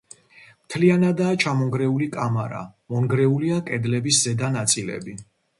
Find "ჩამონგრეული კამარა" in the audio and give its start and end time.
1.43-2.63